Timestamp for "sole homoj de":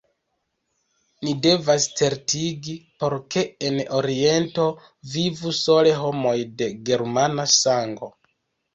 5.63-6.75